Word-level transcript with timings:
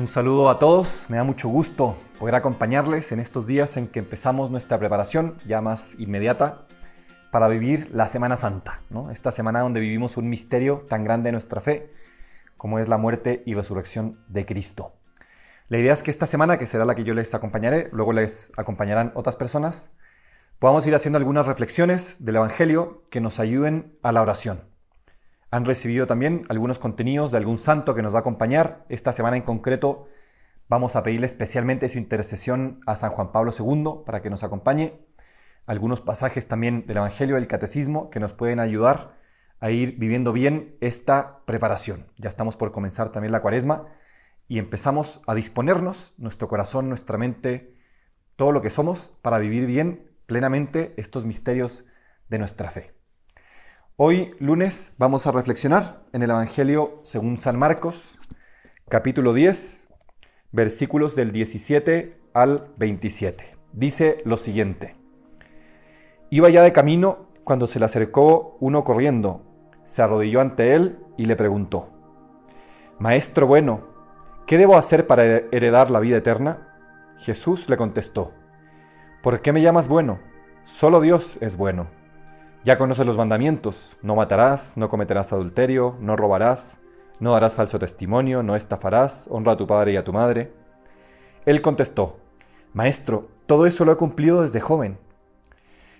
Un 0.00 0.06
saludo 0.06 0.48
a 0.48 0.58
todos, 0.58 1.10
me 1.10 1.18
da 1.18 1.24
mucho 1.24 1.50
gusto 1.50 1.94
poder 2.18 2.34
acompañarles 2.34 3.12
en 3.12 3.20
estos 3.20 3.46
días 3.46 3.76
en 3.76 3.86
que 3.86 3.98
empezamos 3.98 4.50
nuestra 4.50 4.78
preparación 4.78 5.36
ya 5.46 5.60
más 5.60 5.94
inmediata 5.98 6.66
para 7.30 7.48
vivir 7.48 7.90
la 7.92 8.08
Semana 8.08 8.38
Santa, 8.38 8.80
esta 9.12 9.30
semana 9.30 9.60
donde 9.60 9.80
vivimos 9.80 10.16
un 10.16 10.30
misterio 10.30 10.86
tan 10.88 11.04
grande 11.04 11.28
de 11.28 11.32
nuestra 11.32 11.60
fe 11.60 11.92
como 12.56 12.78
es 12.78 12.88
la 12.88 12.96
muerte 12.96 13.42
y 13.44 13.52
resurrección 13.52 14.24
de 14.26 14.46
Cristo. 14.46 14.94
La 15.68 15.76
idea 15.76 15.92
es 15.92 16.02
que 16.02 16.10
esta 16.10 16.26
semana, 16.26 16.56
que 16.56 16.64
será 16.64 16.86
la 16.86 16.94
que 16.94 17.04
yo 17.04 17.12
les 17.12 17.34
acompañaré, 17.34 17.90
luego 17.92 18.14
les 18.14 18.52
acompañarán 18.56 19.12
otras 19.14 19.36
personas, 19.36 19.90
podamos 20.58 20.86
ir 20.86 20.94
haciendo 20.94 21.18
algunas 21.18 21.46
reflexiones 21.46 22.24
del 22.24 22.36
Evangelio 22.36 23.04
que 23.10 23.20
nos 23.20 23.38
ayuden 23.38 23.98
a 24.02 24.12
la 24.12 24.22
oración 24.22 24.69
han 25.50 25.64
recibido 25.64 26.06
también 26.06 26.44
algunos 26.48 26.78
contenidos 26.78 27.32
de 27.32 27.38
algún 27.38 27.58
santo 27.58 27.94
que 27.94 28.02
nos 28.02 28.14
va 28.14 28.18
a 28.18 28.20
acompañar. 28.20 28.84
Esta 28.88 29.12
semana 29.12 29.36
en 29.36 29.42
concreto 29.42 30.08
vamos 30.68 30.94
a 30.94 31.02
pedirle 31.02 31.26
especialmente 31.26 31.88
su 31.88 31.98
intercesión 31.98 32.80
a 32.86 32.94
San 32.94 33.10
Juan 33.10 33.32
Pablo 33.32 33.50
II 33.58 34.04
para 34.06 34.22
que 34.22 34.30
nos 34.30 34.44
acompañe. 34.44 35.00
Algunos 35.66 36.00
pasajes 36.00 36.46
también 36.46 36.86
del 36.86 36.98
Evangelio 36.98 37.34
del 37.34 37.48
Catecismo 37.48 38.10
que 38.10 38.20
nos 38.20 38.32
pueden 38.32 38.60
ayudar 38.60 39.18
a 39.58 39.70
ir 39.70 39.98
viviendo 39.98 40.32
bien 40.32 40.76
esta 40.80 41.40
preparación. 41.44 42.06
Ya 42.16 42.28
estamos 42.28 42.56
por 42.56 42.70
comenzar 42.72 43.10
también 43.10 43.32
la 43.32 43.42
cuaresma 43.42 43.86
y 44.48 44.58
empezamos 44.58 45.20
a 45.26 45.34
disponernos, 45.34 46.14
nuestro 46.16 46.48
corazón, 46.48 46.88
nuestra 46.88 47.18
mente, 47.18 47.76
todo 48.36 48.52
lo 48.52 48.62
que 48.62 48.70
somos, 48.70 49.12
para 49.22 49.38
vivir 49.38 49.66
bien 49.66 50.10
plenamente 50.26 50.94
estos 50.96 51.24
misterios 51.24 51.84
de 52.28 52.38
nuestra 52.38 52.70
fe. 52.70 52.99
Hoy, 54.02 54.34
lunes, 54.38 54.94
vamos 54.96 55.26
a 55.26 55.30
reflexionar 55.30 56.02
en 56.14 56.22
el 56.22 56.30
Evangelio 56.30 57.00
según 57.02 57.36
San 57.36 57.58
Marcos, 57.58 58.18
capítulo 58.88 59.34
10, 59.34 59.92
versículos 60.52 61.16
del 61.16 61.32
17 61.32 62.18
al 62.32 62.72
27. 62.78 63.58
Dice 63.74 64.22
lo 64.24 64.38
siguiente. 64.38 64.96
Iba 66.30 66.48
ya 66.48 66.62
de 66.62 66.72
camino 66.72 67.28
cuando 67.44 67.66
se 67.66 67.78
le 67.78 67.84
acercó 67.84 68.56
uno 68.58 68.84
corriendo, 68.84 69.44
se 69.84 70.00
arrodilló 70.00 70.40
ante 70.40 70.72
él 70.72 70.98
y 71.18 71.26
le 71.26 71.36
preguntó, 71.36 71.90
Maestro 72.98 73.46
bueno, 73.46 73.86
¿qué 74.46 74.56
debo 74.56 74.78
hacer 74.78 75.06
para 75.06 75.26
heredar 75.26 75.90
la 75.90 76.00
vida 76.00 76.16
eterna? 76.16 76.74
Jesús 77.18 77.68
le 77.68 77.76
contestó, 77.76 78.32
¿por 79.22 79.42
qué 79.42 79.52
me 79.52 79.60
llamas 79.60 79.88
bueno? 79.88 80.20
Solo 80.62 81.02
Dios 81.02 81.36
es 81.42 81.58
bueno. 81.58 81.99
Ya 82.62 82.76
conoces 82.76 83.06
los 83.06 83.16
mandamientos, 83.16 83.96
no 84.02 84.16
matarás, 84.16 84.76
no 84.76 84.90
cometerás 84.90 85.32
adulterio, 85.32 85.96
no 86.00 86.14
robarás, 86.14 86.80
no 87.18 87.32
darás 87.32 87.54
falso 87.54 87.78
testimonio, 87.78 88.42
no 88.42 88.54
estafarás, 88.54 89.28
honra 89.30 89.52
a 89.52 89.56
tu 89.56 89.66
padre 89.66 89.92
y 89.92 89.96
a 89.96 90.04
tu 90.04 90.12
madre. 90.12 90.52
Él 91.46 91.62
contestó, 91.62 92.18
Maestro, 92.74 93.28
todo 93.46 93.66
eso 93.66 93.86
lo 93.86 93.92
he 93.92 93.96
cumplido 93.96 94.42
desde 94.42 94.60
joven. 94.60 94.98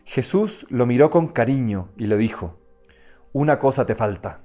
Jesús 0.05 0.67
lo 0.69 0.85
miró 0.85 1.09
con 1.09 1.29
cariño 1.29 1.89
y 1.97 2.07
le 2.07 2.19
dijo, 2.19 2.59
Una 3.33 3.59
cosa 3.59 3.87
te 3.87 3.95
falta. 3.95 4.41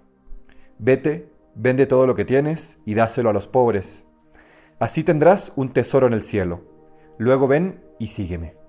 Vete, 0.79 1.29
vende 1.53 1.85
todo 1.85 2.07
lo 2.07 2.15
que 2.15 2.23
tienes 2.23 2.81
y 2.85 2.93
dáselo 2.93 3.29
a 3.29 3.33
los 3.33 3.47
pobres. 3.47 4.07
Así 4.79 5.03
tendrás 5.03 5.51
un 5.57 5.73
tesoro 5.73 6.07
en 6.07 6.13
el 6.13 6.21
cielo. 6.21 6.61
Luego 7.17 7.47
ven 7.47 7.83
y 7.99 8.07
sígueme. 8.07 8.64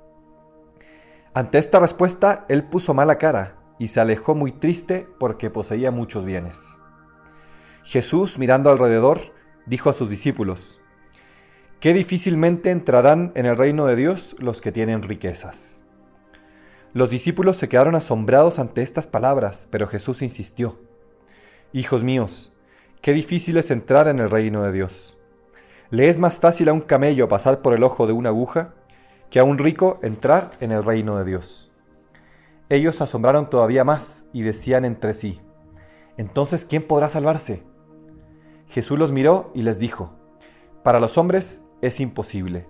Ante 1.36 1.58
esta 1.58 1.80
respuesta, 1.80 2.46
él 2.48 2.64
puso 2.64 2.94
mala 2.94 3.18
cara 3.18 3.58
y 3.78 3.88
se 3.88 4.00
alejó 4.00 4.34
muy 4.34 4.52
triste 4.52 5.06
porque 5.20 5.50
poseía 5.50 5.90
muchos 5.90 6.24
bienes. 6.24 6.80
Jesús, 7.84 8.38
mirando 8.38 8.70
alrededor, 8.70 9.34
dijo 9.66 9.90
a 9.90 9.92
sus 9.92 10.08
discípulos, 10.08 10.80
Qué 11.78 11.92
difícilmente 11.92 12.70
entrarán 12.70 13.32
en 13.34 13.44
el 13.44 13.58
reino 13.58 13.84
de 13.84 13.96
Dios 13.96 14.34
los 14.38 14.62
que 14.62 14.72
tienen 14.72 15.02
riquezas. 15.02 15.84
Los 16.94 17.10
discípulos 17.10 17.58
se 17.58 17.68
quedaron 17.68 17.96
asombrados 17.96 18.58
ante 18.58 18.80
estas 18.80 19.06
palabras, 19.06 19.68
pero 19.70 19.86
Jesús 19.86 20.22
insistió, 20.22 20.80
Hijos 21.74 22.02
míos, 22.02 22.54
qué 23.02 23.12
difícil 23.12 23.58
es 23.58 23.70
entrar 23.70 24.08
en 24.08 24.20
el 24.20 24.30
reino 24.30 24.62
de 24.62 24.72
Dios. 24.72 25.18
¿Le 25.90 26.08
es 26.08 26.18
más 26.18 26.40
fácil 26.40 26.70
a 26.70 26.72
un 26.72 26.80
camello 26.80 27.28
pasar 27.28 27.60
por 27.60 27.74
el 27.74 27.84
ojo 27.84 28.06
de 28.06 28.14
una 28.14 28.30
aguja 28.30 28.72
que 29.30 29.38
a 29.38 29.44
un 29.44 29.58
rico 29.58 29.98
entrar 30.02 30.52
en 30.60 30.72
el 30.72 30.84
reino 30.84 31.18
de 31.18 31.24
Dios. 31.24 31.70
Ellos 32.68 33.00
asombraron 33.00 33.48
todavía 33.48 33.84
más 33.84 34.26
y 34.32 34.42
decían 34.42 34.84
entre 34.84 35.14
sí, 35.14 35.40
Entonces, 36.16 36.64
¿quién 36.64 36.86
podrá 36.86 37.08
salvarse? 37.08 37.64
Jesús 38.68 38.98
los 38.98 39.12
miró 39.12 39.50
y 39.54 39.62
les 39.62 39.78
dijo, 39.78 40.12
Para 40.82 41.00
los 41.00 41.18
hombres 41.18 41.66
es 41.82 42.00
imposible, 42.00 42.66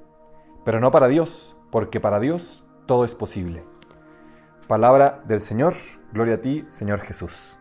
pero 0.65 0.81
no 0.81 0.91
para 0.91 1.09
Dios, 1.09 1.57
porque 1.71 2.01
para 2.01 2.21
Dios 2.21 2.65
todo 2.87 3.05
es 3.05 3.15
posible. 3.15 3.65
Palabra 4.69 5.23
del 5.27 5.41
Señor, 5.41 5.75
gloria 6.13 6.35
a 6.35 6.41
ti, 6.41 6.65
Señor 6.69 7.01
Jesús. 7.01 7.59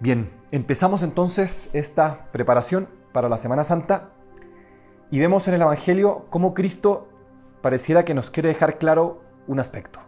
Bien, 0.00 0.30
empezamos 0.50 1.02
entonces 1.02 1.70
esta 1.72 2.30
preparación 2.32 2.88
para 3.12 3.28
la 3.28 3.38
Semana 3.38 3.62
Santa 3.62 4.10
y 5.10 5.18
vemos 5.18 5.46
en 5.46 5.54
el 5.54 5.62
Evangelio 5.62 6.26
cómo 6.30 6.54
Cristo 6.54 7.08
pareciera 7.64 8.04
que 8.04 8.12
nos 8.12 8.28
quiere 8.28 8.50
dejar 8.50 8.76
claro 8.76 9.22
un 9.46 9.58
aspecto. 9.58 9.98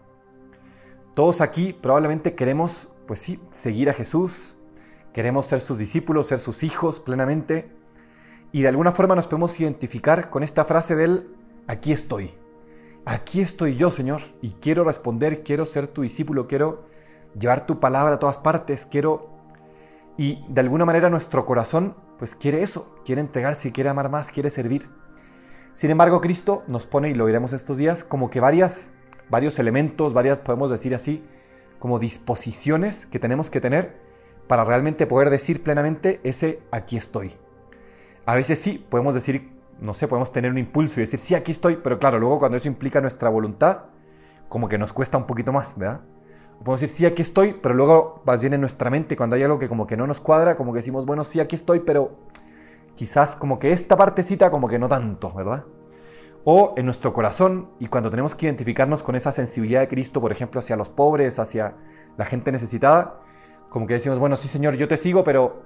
Todos 1.15 1.41
aquí 1.41 1.73
probablemente 1.73 2.35
queremos, 2.35 2.91
pues 3.07 3.19
sí, 3.19 3.41
seguir 3.51 3.89
a 3.89 3.95
Jesús, 3.95 4.59
queremos 5.15 5.47
ser 5.47 5.63
sus 5.63 5.79
discípulos, 5.79 6.27
ser 6.27 6.39
sus 6.39 6.63
hijos 6.63 7.01
plenamente, 7.01 7.75
y 8.53 8.61
de 8.61 8.69
alguna 8.69 8.93
forma 8.93 9.15
nos 9.15 9.27
podemos 9.27 9.59
identificar 9.59 10.29
con 10.29 10.43
esta 10.43 10.67
frase 10.67 10.97
del 10.97 11.35
aquí 11.67 11.93
estoy. 11.93 12.35
Aquí 13.07 13.41
estoy 13.41 13.77
yo, 13.77 13.91
Señor, 13.91 14.21
y 14.43 14.51
quiero 14.51 14.85
responder, 14.85 15.43
quiero 15.43 15.65
ser 15.65 15.89
tu 15.89 16.03
discípulo, 16.03 16.49
quiero 16.49 16.85
llevar 17.41 17.65
tu 17.65 17.81
palabra 17.81 18.17
a 18.17 18.19
todas 18.19 18.39
partes, 18.39 18.85
quiero... 18.85 19.31
Y 20.19 20.45
de 20.51 20.61
alguna 20.61 20.85
manera 20.85 21.09
nuestro 21.09 21.47
corazón, 21.47 21.97
pues 22.19 22.35
quiere 22.35 22.63
eso, 22.63 22.95
quiere 23.07 23.23
entregarse, 23.23 23.73
quiere 23.73 23.89
amar 23.89 24.11
más, 24.11 24.31
quiere 24.31 24.51
servir. 24.51 24.91
Sin 25.77 25.91
embargo, 25.91 26.23
Cristo 26.23 26.65
nos 26.69 26.87
pone, 26.87 27.11
y 27.11 27.15
lo 27.15 27.27
veremos 27.27 27.53
estos 27.53 27.77
días, 27.77 28.03
como 28.03 28.31
que 28.31 28.41
varias, 28.41 28.95
varios 29.29 29.59
elementos, 29.59 30.15
varias, 30.15 30.39
podemos 30.39 30.71
decir 30.71 30.95
así, 30.95 31.23
como 31.79 31.99
disposiciones 31.99 33.05
que 33.05 33.19
tenemos 33.19 33.51
que 33.51 33.61
tener 33.61 34.01
para 34.47 34.65
realmente 34.65 35.07
poder 35.07 35.29
decir 35.29 35.63
plenamente 35.63 36.19
ese 36.25 36.63
aquí 36.71 36.97
estoy. 36.97 37.35
A 38.25 38.35
veces 38.35 38.59
sí, 38.59 38.87
podemos 38.89 39.15
decir, 39.15 39.53
no 39.79 39.93
sé, 39.93 40.09
podemos 40.09 40.33
tener 40.33 40.51
un 40.51 40.57
impulso 40.57 40.99
y 40.99 41.03
decir, 41.03 41.21
sí, 41.21 41.35
aquí 41.35 41.53
estoy, 41.53 41.77
pero 41.77 41.99
claro, 41.99 42.19
luego 42.19 42.39
cuando 42.39 42.57
eso 42.57 42.69
implica 42.69 43.03
nuestra 43.03 43.29
voluntad, 43.29 43.83
como 44.49 44.71
que 44.71 44.79
nos 44.79 44.95
cuesta 44.95 45.19
un 45.19 45.27
poquito 45.27 45.53
más, 45.53 45.77
¿verdad? 45.77 46.01
podemos 46.61 46.81
decir, 46.81 46.97
sí, 46.97 47.05
aquí 47.05 47.21
estoy, 47.21 47.53
pero 47.53 47.75
luego 47.75 48.23
más 48.25 48.41
bien 48.41 48.55
en 48.55 48.63
nuestra 48.63 48.89
mente, 48.89 49.15
cuando 49.15 49.37
hay 49.37 49.43
algo 49.43 49.59
que 49.59 49.69
como 49.69 49.87
que 49.87 49.99
no 49.99 50.07
nos 50.07 50.21
cuadra, 50.21 50.57
como 50.57 50.73
que 50.73 50.79
decimos, 50.79 51.05
bueno, 51.05 51.23
sí, 51.23 51.39
aquí 51.39 51.55
estoy, 51.55 51.81
pero 51.81 52.17
quizás 52.97 53.37
como 53.37 53.61
que 53.61 53.71
esta 53.71 53.97
partecita 53.97 54.51
como 54.51 54.67
que 54.67 54.79
no 54.81 54.89
tanto, 54.89 55.33
¿verdad? 55.33 55.65
O 56.45 56.75
en 56.77 56.85
nuestro 56.87 57.13
corazón 57.13 57.71
y 57.79 57.87
cuando 57.87 58.11
tenemos 58.11 58.35
que 58.35 58.47
identificarnos 58.47 59.03
con 59.03 59.15
esa 59.15 59.31
sensibilidad 59.31 59.81
de 59.81 59.89
Cristo, 59.89 60.21
por 60.21 60.33
ejemplo, 60.33 60.59
hacia 60.59 60.77
los 60.77 60.89
pobres, 60.89 61.39
hacia 61.39 61.77
la 62.17 62.25
gente 62.25 62.51
necesitada, 62.51 63.21
como 63.69 63.87
que 63.87 63.95
decimos, 63.95 64.19
bueno, 64.19 64.37
sí 64.37 64.49
Señor, 64.49 64.77
yo 64.77 64.89
te 64.89 64.97
sigo, 64.97 65.23
pero, 65.23 65.63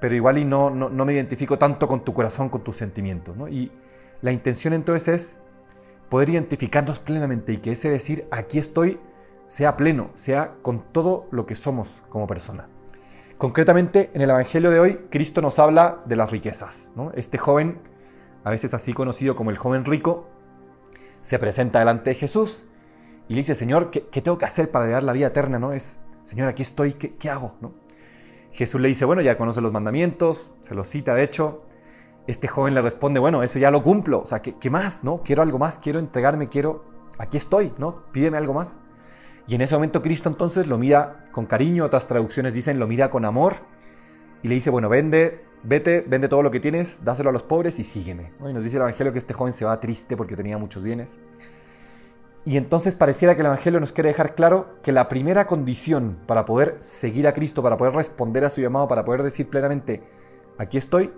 pero 0.00 0.14
igual 0.14 0.38
y 0.38 0.44
no, 0.44 0.70
no, 0.70 1.04
me 1.04 1.12
identifico 1.12 1.58
tanto 1.58 1.86
con 1.86 2.04
tu 2.04 2.14
corazón, 2.14 2.48
con 2.48 2.62
tus 2.62 2.76
sentimientos, 2.76 3.36
¿no? 3.36 3.48
Y 3.48 3.70
la 4.22 4.32
intención 4.32 4.72
entonces 4.72 5.08
es 5.08 5.42
poder 6.08 6.30
identificarnos 6.30 6.98
plenamente 6.98 7.52
y 7.52 7.58
que 7.58 7.72
ese 7.72 7.90
decir, 7.90 8.26
aquí 8.30 8.58
estoy, 8.58 9.00
sea 9.46 9.76
pleno, 9.76 10.10
sea 10.14 10.54
con 10.62 10.92
todo 10.92 11.26
lo 11.30 11.44
que 11.46 11.54
somos 11.54 12.04
como 12.08 12.26
persona. 12.26 12.68
Concretamente, 13.40 14.10
en 14.12 14.20
el 14.20 14.28
Evangelio 14.28 14.70
de 14.70 14.80
hoy, 14.80 15.00
Cristo 15.08 15.40
nos 15.40 15.58
habla 15.58 16.02
de 16.04 16.14
las 16.14 16.30
riquezas. 16.30 16.92
Este 17.14 17.38
joven, 17.38 17.80
a 18.44 18.50
veces 18.50 18.74
así 18.74 18.92
conocido 18.92 19.34
como 19.34 19.48
el 19.48 19.56
joven 19.56 19.86
rico, 19.86 20.28
se 21.22 21.38
presenta 21.38 21.78
delante 21.78 22.10
de 22.10 22.16
Jesús 22.16 22.64
y 23.28 23.32
le 23.32 23.38
dice, 23.38 23.54
Señor, 23.54 23.90
¿qué, 23.90 24.02
tengo 24.02 24.36
que 24.36 24.44
hacer 24.44 24.70
para 24.70 24.86
dar 24.88 25.04
la 25.04 25.14
vida 25.14 25.28
eterna? 25.28 25.58
¿No? 25.58 25.72
Es, 25.72 26.00
Señor, 26.22 26.48
aquí 26.48 26.60
estoy, 26.60 26.92
¿qué, 26.92 27.30
hago? 27.30 27.54
¿No? 27.62 27.72
Jesús 28.52 28.78
le 28.78 28.88
dice, 28.88 29.06
bueno, 29.06 29.22
ya 29.22 29.38
conoce 29.38 29.62
los 29.62 29.72
mandamientos, 29.72 30.52
se 30.60 30.74
los 30.74 30.86
cita, 30.86 31.14
de 31.14 31.22
hecho. 31.22 31.62
Este 32.26 32.46
joven 32.46 32.74
le 32.74 32.82
responde, 32.82 33.20
bueno, 33.20 33.42
eso 33.42 33.58
ya 33.58 33.70
lo 33.70 33.82
cumplo, 33.82 34.20
o 34.20 34.26
sea, 34.26 34.42
¿qué, 34.42 34.56
qué 34.58 34.68
más? 34.68 35.02
¿No? 35.02 35.22
Quiero 35.22 35.40
algo 35.40 35.58
más, 35.58 35.78
quiero 35.78 35.98
entregarme, 35.98 36.50
quiero, 36.50 36.84
aquí 37.16 37.38
estoy, 37.38 37.72
¿no? 37.78 38.02
Pídeme 38.12 38.36
algo 38.36 38.52
más. 38.52 38.80
Y 39.50 39.56
en 39.56 39.62
ese 39.62 39.74
momento 39.74 40.00
Cristo 40.00 40.28
entonces 40.28 40.68
lo 40.68 40.78
mira 40.78 41.26
con 41.32 41.44
cariño, 41.44 41.84
otras 41.84 42.06
traducciones 42.06 42.54
dicen 42.54 42.78
lo 42.78 42.86
mira 42.86 43.10
con 43.10 43.24
amor 43.24 43.56
y 44.44 44.48
le 44.48 44.54
dice, 44.54 44.70
bueno, 44.70 44.88
vende, 44.88 45.44
vete, 45.64 46.04
vende 46.06 46.28
todo 46.28 46.44
lo 46.44 46.52
que 46.52 46.60
tienes, 46.60 47.04
dáselo 47.04 47.30
a 47.30 47.32
los 47.32 47.42
pobres 47.42 47.80
y 47.80 47.82
sígueme. 47.82 48.32
Y 48.48 48.52
nos 48.52 48.62
dice 48.62 48.76
el 48.76 48.82
Evangelio 48.82 49.12
que 49.12 49.18
este 49.18 49.34
joven 49.34 49.52
se 49.52 49.64
va 49.64 49.80
triste 49.80 50.16
porque 50.16 50.36
tenía 50.36 50.56
muchos 50.56 50.84
bienes. 50.84 51.20
Y 52.44 52.58
entonces 52.58 52.94
pareciera 52.94 53.34
que 53.34 53.40
el 53.40 53.46
Evangelio 53.46 53.80
nos 53.80 53.90
quiere 53.90 54.10
dejar 54.10 54.36
claro 54.36 54.76
que 54.84 54.92
la 54.92 55.08
primera 55.08 55.48
condición 55.48 56.20
para 56.28 56.44
poder 56.44 56.76
seguir 56.78 57.26
a 57.26 57.34
Cristo, 57.34 57.60
para 57.60 57.76
poder 57.76 57.94
responder 57.94 58.44
a 58.44 58.50
su 58.50 58.60
llamado, 58.60 58.86
para 58.86 59.04
poder 59.04 59.24
decir 59.24 59.50
plenamente, 59.50 60.04
aquí 60.58 60.78
estoy, 60.78 61.12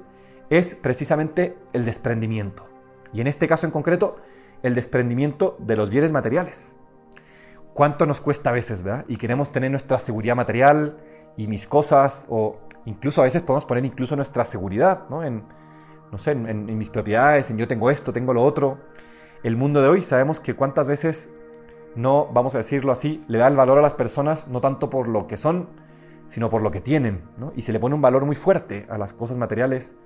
es 0.48 0.74
precisamente 0.74 1.58
el 1.74 1.84
desprendimiento. 1.84 2.64
Y 3.12 3.20
en 3.20 3.26
este 3.26 3.46
caso 3.46 3.66
en 3.66 3.72
concreto, 3.72 4.16
el 4.62 4.74
desprendimiento 4.74 5.58
de 5.60 5.76
los 5.76 5.90
bienes 5.90 6.12
materiales. 6.12 6.78
¿Cuánto 7.74 8.04
nos 8.04 8.20
cuesta 8.20 8.50
a 8.50 8.52
veces, 8.52 8.82
verdad? 8.82 9.04
Y 9.08 9.16
queremos 9.16 9.50
tener 9.50 9.70
nuestra 9.70 9.98
seguridad 9.98 10.36
material 10.36 10.98
y 11.36 11.46
mis 11.46 11.66
cosas, 11.66 12.26
o 12.28 12.60
incluso 12.84 13.22
a 13.22 13.24
veces 13.24 13.42
podemos 13.42 13.64
poner 13.64 13.84
incluso 13.86 14.14
nuestra 14.14 14.44
seguridad, 14.44 15.08
¿no? 15.08 15.24
En, 15.24 15.44
no 16.10 16.18
sé, 16.18 16.32
en, 16.32 16.66
mis 16.76 16.90
propiedades, 16.90 17.50
en 17.50 17.56
yo 17.56 17.66
tengo 17.66 17.90
esto, 17.90 18.12
tengo 18.12 18.34
lo 18.34 18.42
otro. 18.42 18.78
El 19.42 19.56
mundo 19.56 19.80
de 19.80 19.88
hoy 19.88 20.02
sabemos 20.02 20.38
que 20.38 20.54
cuántas 20.54 20.86
veces 20.86 21.32
no, 21.96 22.28
vamos 22.32 22.54
a 22.54 22.58
decirlo 22.58 22.92
así, 22.92 23.22
le 23.26 23.38
da 23.38 23.48
el 23.48 23.56
valor 23.56 23.78
a 23.78 23.82
las 23.82 23.94
personas 23.94 24.48
no 24.48 24.60
tanto 24.60 24.90
por 24.90 25.08
lo 25.08 25.26
que 25.26 25.38
son, 25.38 25.68
sino 26.26 26.50
por 26.50 26.62
lo 26.62 26.70
que 26.70 26.82
tienen, 26.82 27.22
¿no? 27.38 27.54
Y 27.56 27.62
se 27.62 27.72
le 27.72 27.80
pone 27.80 27.94
un 27.94 28.02
valor 28.02 28.26
muy 28.26 28.36
fuerte 28.36 28.86
a 28.90 28.98
las 28.98 29.14
cosas 29.14 29.38
materiales. 29.38 29.96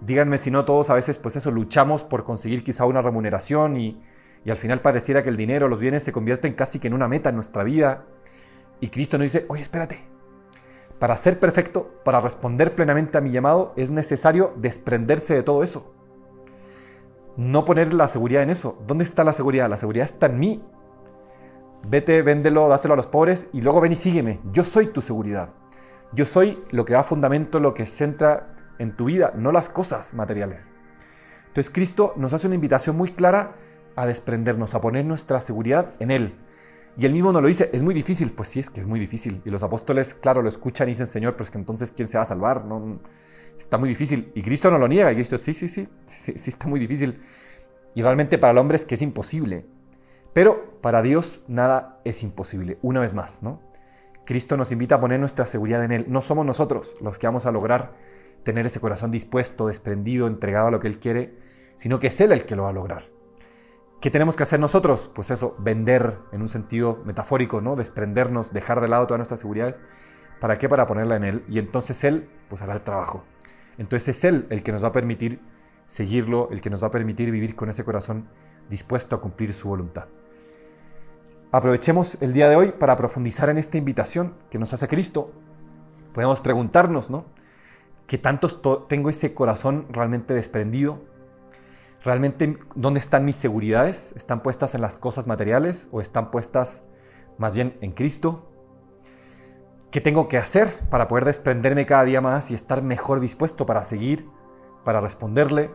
Díganme 0.00 0.38
si 0.38 0.50
no 0.50 0.64
todos 0.64 0.88
a 0.88 0.94
veces, 0.94 1.18
pues 1.18 1.36
eso, 1.36 1.50
luchamos 1.50 2.04
por 2.04 2.24
conseguir 2.24 2.64
quizá 2.64 2.86
una 2.86 3.02
remuneración 3.02 3.76
y, 3.76 4.02
y 4.44 4.50
al 4.50 4.56
final 4.56 4.80
pareciera 4.80 5.22
que 5.22 5.28
el 5.28 5.36
dinero, 5.36 5.68
los 5.68 5.80
bienes 5.80 6.02
se 6.02 6.12
convierten 6.12 6.54
casi 6.54 6.78
que 6.78 6.88
en 6.88 6.94
una 6.94 7.08
meta 7.08 7.28
en 7.28 7.36
nuestra 7.36 7.62
vida. 7.62 8.04
Y 8.80 8.88
Cristo 8.88 9.16
nos 9.16 9.32
dice, 9.32 9.46
oye, 9.48 9.62
espérate, 9.62 10.02
para 10.98 11.16
ser 11.16 11.38
perfecto, 11.38 12.00
para 12.04 12.20
responder 12.20 12.74
plenamente 12.74 13.18
a 13.18 13.20
mi 13.20 13.30
llamado, 13.30 13.72
es 13.76 13.90
necesario 13.90 14.54
desprenderse 14.56 15.34
de 15.34 15.42
todo 15.42 15.62
eso. 15.62 15.94
No 17.36 17.64
poner 17.64 17.94
la 17.94 18.08
seguridad 18.08 18.42
en 18.42 18.50
eso. 18.50 18.82
¿Dónde 18.86 19.04
está 19.04 19.24
la 19.24 19.32
seguridad? 19.32 19.70
La 19.70 19.76
seguridad 19.76 20.04
está 20.04 20.26
en 20.26 20.38
mí. 20.38 20.62
Vete, 21.84 22.22
véndelo, 22.22 22.68
dáselo 22.68 22.94
a 22.94 22.96
los 22.96 23.06
pobres 23.06 23.48
y 23.52 23.62
luego 23.62 23.80
ven 23.80 23.92
y 23.92 23.96
sígueme. 23.96 24.40
Yo 24.52 24.64
soy 24.64 24.88
tu 24.88 25.00
seguridad. 25.00 25.50
Yo 26.12 26.26
soy 26.26 26.62
lo 26.70 26.84
que 26.84 26.92
da 26.92 27.04
fundamento, 27.04 27.58
lo 27.58 27.74
que 27.74 27.86
centra 27.86 28.54
en 28.78 28.96
tu 28.96 29.06
vida, 29.06 29.32
no 29.34 29.50
las 29.50 29.68
cosas 29.68 30.14
materiales. 30.14 30.74
Entonces 31.48 31.72
Cristo 31.72 32.12
nos 32.16 32.32
hace 32.32 32.46
una 32.46 32.56
invitación 32.56 32.96
muy 32.96 33.10
clara 33.10 33.56
a 33.96 34.06
desprendernos, 34.06 34.74
a 34.74 34.80
poner 34.80 35.04
nuestra 35.04 35.40
seguridad 35.40 35.94
en 36.00 36.10
Él. 36.10 36.34
Y 36.96 37.06
él 37.06 37.12
mismo 37.12 37.32
nos 37.32 37.40
lo 37.40 37.48
dice, 37.48 37.70
es 37.72 37.82
muy 37.82 37.94
difícil. 37.94 38.30
Pues 38.32 38.48
sí, 38.48 38.60
es 38.60 38.70
que 38.70 38.80
es 38.80 38.86
muy 38.86 39.00
difícil. 39.00 39.40
Y 39.44 39.50
los 39.50 39.62
apóstoles, 39.62 40.14
claro, 40.14 40.42
lo 40.42 40.48
escuchan 40.48 40.88
y 40.88 40.92
dicen, 40.92 41.06
Señor, 41.06 41.34
pero 41.34 41.44
es 41.44 41.50
que 41.50 41.58
entonces, 41.58 41.92
¿quién 41.92 42.08
se 42.08 42.18
va 42.18 42.24
a 42.24 42.26
salvar? 42.26 42.64
No, 42.64 43.00
está 43.58 43.78
muy 43.78 43.88
difícil. 43.88 44.30
Y 44.34 44.42
Cristo 44.42 44.70
no 44.70 44.78
lo 44.78 44.88
niega. 44.88 45.10
Y 45.12 45.14
Cristo, 45.14 45.38
sí, 45.38 45.54
sí, 45.54 45.68
sí, 45.68 45.88
sí, 46.04 46.34
sí, 46.36 46.50
está 46.50 46.66
muy 46.68 46.78
difícil. 46.78 47.20
Y 47.94 48.02
realmente 48.02 48.38
para 48.38 48.52
el 48.52 48.58
hombre 48.58 48.76
es 48.76 48.84
que 48.84 48.94
es 48.94 49.02
imposible. 49.02 49.66
Pero 50.32 50.80
para 50.80 51.02
Dios 51.02 51.44
nada 51.48 52.00
es 52.04 52.22
imposible. 52.22 52.78
Una 52.82 53.00
vez 53.00 53.14
más, 53.14 53.42
¿no? 53.42 53.60
Cristo 54.24 54.56
nos 54.56 54.70
invita 54.72 54.96
a 54.96 55.00
poner 55.00 55.18
nuestra 55.18 55.46
seguridad 55.46 55.84
en 55.84 55.92
Él. 55.92 56.06
No 56.08 56.22
somos 56.22 56.46
nosotros 56.46 56.94
los 57.00 57.18
que 57.18 57.26
vamos 57.26 57.46
a 57.46 57.52
lograr 57.52 57.94
tener 58.44 58.66
ese 58.66 58.80
corazón 58.80 59.10
dispuesto, 59.10 59.66
desprendido, 59.66 60.26
entregado 60.26 60.68
a 60.68 60.70
lo 60.70 60.80
que 60.80 60.88
Él 60.88 60.98
quiere, 60.98 61.36
sino 61.76 61.98
que 61.98 62.08
es 62.08 62.20
Él 62.20 62.32
el 62.32 62.44
que 62.44 62.56
lo 62.56 62.64
va 62.64 62.70
a 62.70 62.72
lograr. 62.72 63.02
¿Qué 64.02 64.10
tenemos 64.10 64.34
que 64.34 64.42
hacer 64.42 64.58
nosotros? 64.58 65.08
Pues 65.14 65.30
eso, 65.30 65.54
vender 65.60 66.18
en 66.32 66.42
un 66.42 66.48
sentido 66.48 67.00
metafórico, 67.04 67.60
¿no? 67.60 67.76
Desprendernos, 67.76 68.52
dejar 68.52 68.80
de 68.80 68.88
lado 68.88 69.06
todas 69.06 69.20
nuestras 69.20 69.38
seguridades. 69.38 69.80
¿Para 70.40 70.58
qué? 70.58 70.68
Para 70.68 70.88
ponerla 70.88 71.14
en 71.14 71.22
Él. 71.22 71.44
Y 71.48 71.60
entonces 71.60 72.02
Él, 72.02 72.28
pues 72.48 72.62
hará 72.62 72.74
el 72.74 72.80
trabajo. 72.80 73.22
Entonces 73.78 74.16
es 74.16 74.24
Él 74.24 74.48
el 74.50 74.64
que 74.64 74.72
nos 74.72 74.82
va 74.82 74.88
a 74.88 74.92
permitir 74.92 75.40
seguirlo, 75.86 76.48
el 76.50 76.60
que 76.60 76.68
nos 76.68 76.82
va 76.82 76.88
a 76.88 76.90
permitir 76.90 77.30
vivir 77.30 77.54
con 77.54 77.70
ese 77.70 77.84
corazón 77.84 78.26
dispuesto 78.68 79.14
a 79.14 79.20
cumplir 79.20 79.52
su 79.52 79.68
voluntad. 79.68 80.08
Aprovechemos 81.52 82.20
el 82.22 82.32
día 82.32 82.48
de 82.48 82.56
hoy 82.56 82.72
para 82.72 82.96
profundizar 82.96 83.50
en 83.50 83.58
esta 83.58 83.78
invitación 83.78 84.34
que 84.50 84.58
nos 84.58 84.72
hace 84.72 84.88
Cristo. 84.88 85.30
Podemos 86.12 86.40
preguntarnos, 86.40 87.08
¿no? 87.08 87.24
¿Qué 88.08 88.18
tanto 88.18 88.48
tengo 88.88 89.10
ese 89.10 89.32
corazón 89.32 89.86
realmente 89.90 90.34
desprendido? 90.34 91.11
¿Realmente 92.04 92.58
dónde 92.74 92.98
están 92.98 93.24
mis 93.24 93.36
seguridades? 93.36 94.12
¿Están 94.16 94.42
puestas 94.42 94.74
en 94.74 94.80
las 94.80 94.96
cosas 94.96 95.26
materiales 95.26 95.88
o 95.92 96.00
están 96.00 96.30
puestas 96.30 96.86
más 97.38 97.54
bien 97.54 97.78
en 97.80 97.92
Cristo? 97.92 98.48
¿Qué 99.90 100.00
tengo 100.00 100.26
que 100.26 100.38
hacer 100.38 100.68
para 100.90 101.06
poder 101.06 101.24
desprenderme 101.24 101.86
cada 101.86 102.04
día 102.04 102.20
más 102.20 102.50
y 102.50 102.54
estar 102.54 102.82
mejor 102.82 103.20
dispuesto 103.20 103.66
para 103.66 103.84
seguir, 103.84 104.28
para 104.84 105.00
responderle? 105.00 105.70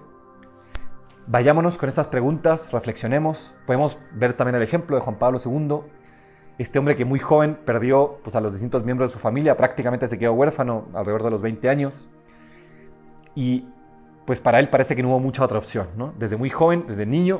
Vayámonos 1.27 1.77
con 1.77 1.87
estas 1.87 2.07
preguntas, 2.07 2.71
reflexionemos. 2.71 3.55
Podemos 3.65 3.99
ver 4.13 4.33
también 4.33 4.55
el 4.55 4.63
ejemplo 4.63 4.95
de 4.95 5.03
Juan 5.03 5.19
Pablo 5.19 5.39
II, 5.43 5.81
este 6.57 6.79
hombre 6.79 6.95
que 6.95 7.05
muy 7.05 7.19
joven 7.19 7.59
perdió 7.65 8.19
pues, 8.23 8.35
a 8.35 8.41
los 8.41 8.53
distintos 8.53 8.83
miembros 8.83 9.11
de 9.11 9.13
su 9.13 9.19
familia, 9.19 9.55
prácticamente 9.55 10.07
se 10.07 10.17
quedó 10.17 10.33
huérfano 10.33 10.87
alrededor 10.93 11.23
de 11.23 11.31
los 11.31 11.41
20 11.41 11.69
años. 11.69 12.09
Y 13.35 13.67
pues 14.27 14.41
para 14.41 14.59
él 14.59 14.67
parece 14.67 14.93
que 14.93 15.01
no 15.01 15.07
hubo 15.07 15.21
mucha 15.21 15.41
otra 15.41 15.57
opción, 15.57 15.87
¿no? 15.95 16.13
Desde 16.17 16.35
muy 16.35 16.49
joven, 16.49 16.83
desde 16.85 17.05
niño, 17.05 17.39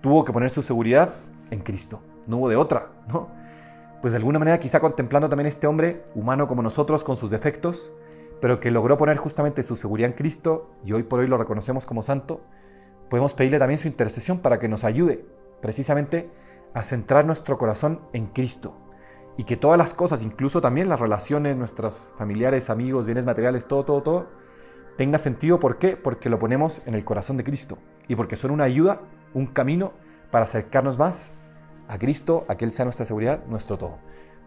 tuvo 0.00 0.24
que 0.24 0.32
poner 0.32 0.48
su 0.48 0.62
seguridad 0.62 1.16
en 1.50 1.60
Cristo, 1.60 2.00
no 2.26 2.38
hubo 2.38 2.48
de 2.48 2.56
otra, 2.56 2.88
¿no? 3.08 3.28
Pues 4.00 4.14
de 4.14 4.16
alguna 4.16 4.38
manera 4.38 4.58
quizá 4.58 4.80
contemplando 4.80 5.28
también 5.28 5.46
este 5.46 5.66
hombre, 5.66 6.02
humano 6.14 6.48
como 6.48 6.62
nosotros, 6.62 7.04
con 7.04 7.18
sus 7.18 7.30
defectos, 7.30 7.92
pero 8.40 8.58
que 8.58 8.70
logró 8.70 8.96
poner 8.96 9.18
justamente 9.18 9.62
su 9.62 9.76
seguridad 9.76 10.10
en 10.10 10.16
Cristo 10.16 10.70
y 10.82 10.94
hoy 10.94 11.02
por 11.02 11.20
hoy 11.20 11.26
lo 11.26 11.36
reconocemos 11.36 11.84
como 11.84 12.02
santo, 12.02 12.40
podemos 13.10 13.34
pedirle 13.34 13.58
también 13.58 13.76
su 13.76 13.88
intercesión 13.88 14.38
para 14.38 14.58
que 14.58 14.66
nos 14.66 14.84
ayude 14.84 15.26
precisamente 15.60 16.30
a 16.72 16.84
centrar 16.84 17.26
nuestro 17.26 17.58
corazón 17.58 18.00
en 18.14 18.28
Cristo 18.28 18.74
y 19.36 19.44
que 19.44 19.58
todas 19.58 19.76
las 19.76 19.92
cosas, 19.92 20.22
incluso 20.22 20.62
también 20.62 20.88
las 20.88 21.00
relaciones, 21.00 21.54
nuestros 21.54 22.14
familiares, 22.16 22.70
amigos, 22.70 23.04
bienes 23.04 23.26
materiales, 23.26 23.66
todo, 23.66 23.84
todo, 23.84 24.02
todo, 24.02 24.44
tenga 24.96 25.18
sentido. 25.18 25.60
¿Por 25.60 25.78
qué? 25.78 25.96
Porque 25.96 26.28
lo 26.28 26.38
ponemos 26.38 26.82
en 26.86 26.94
el 26.94 27.04
corazón 27.04 27.36
de 27.36 27.44
Cristo 27.44 27.78
y 28.08 28.16
porque 28.16 28.36
son 28.36 28.50
una 28.50 28.64
ayuda, 28.64 29.02
un 29.32 29.46
camino 29.46 29.92
para 30.30 30.44
acercarnos 30.44 30.98
más 30.98 31.32
a 31.88 31.98
Cristo, 31.98 32.44
a 32.48 32.56
que 32.56 32.64
Él 32.64 32.72
sea 32.72 32.84
nuestra 32.84 33.04
seguridad, 33.04 33.44
nuestro 33.46 33.78
todo. 33.78 33.98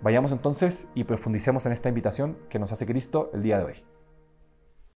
Vayamos 0.02 0.32
entonces 0.32 0.90
y 0.96 1.04
profundicemos 1.04 1.66
en 1.66 1.72
esta 1.72 1.90
invitación 1.90 2.38
que 2.50 2.60
nos 2.60 2.72
hace 2.72 2.86
Cristo 2.86 3.32
el 3.34 3.42
día 3.42 3.58
de 3.58 3.66
hoy. 3.66 3.97